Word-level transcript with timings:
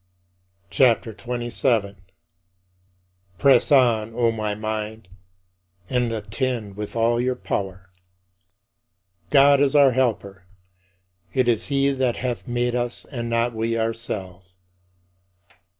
CHAPTER 0.71 1.11
XXVII 1.11 1.51
34. 1.51 1.95
Press 3.37 3.71
on, 3.71 4.15
O 4.15 4.31
my 4.31 4.55
mind, 4.55 5.07
and 5.91 6.11
attend 6.11 6.75
with 6.75 6.95
all 6.95 7.21
your 7.21 7.35
power. 7.35 7.91
God 9.29 9.59
is 9.59 9.75
our 9.75 9.91
Helper: 9.91 10.47
"it 11.35 11.47
is 11.47 11.67
he 11.67 11.91
that 11.91 12.15
hath 12.17 12.47
made 12.47 12.73
us 12.73 13.05
and 13.11 13.29
not 13.29 13.53
we 13.53 13.77
ourselves." 13.77 14.57